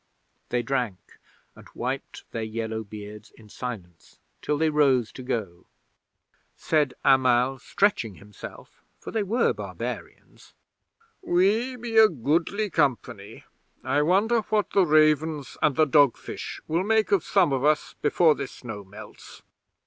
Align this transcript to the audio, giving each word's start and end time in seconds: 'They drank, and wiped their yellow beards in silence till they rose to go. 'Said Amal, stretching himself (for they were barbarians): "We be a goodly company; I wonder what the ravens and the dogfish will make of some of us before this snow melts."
'They 0.49 0.63
drank, 0.63 1.19
and 1.55 1.67
wiped 1.75 2.23
their 2.31 2.41
yellow 2.41 2.83
beards 2.83 3.29
in 3.37 3.47
silence 3.47 4.17
till 4.41 4.57
they 4.57 4.71
rose 4.71 5.11
to 5.11 5.21
go. 5.21 5.67
'Said 6.55 6.95
Amal, 7.05 7.59
stretching 7.59 8.15
himself 8.15 8.81
(for 8.97 9.11
they 9.11 9.21
were 9.21 9.53
barbarians): 9.53 10.55
"We 11.21 11.75
be 11.75 11.99
a 11.99 12.09
goodly 12.09 12.71
company; 12.71 13.43
I 13.83 14.01
wonder 14.01 14.39
what 14.49 14.71
the 14.71 14.87
ravens 14.87 15.55
and 15.61 15.75
the 15.75 15.85
dogfish 15.85 16.59
will 16.67 16.83
make 16.83 17.11
of 17.11 17.23
some 17.23 17.53
of 17.53 17.63
us 17.63 17.93
before 18.01 18.33
this 18.33 18.51
snow 18.53 18.83
melts." 18.83 19.43